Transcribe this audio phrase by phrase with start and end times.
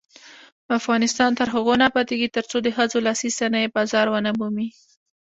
[0.79, 4.69] افغانستان تر هغو نه ابادیږي، ترڅو د ښځو لاسي صنایع بازار ونه مومي.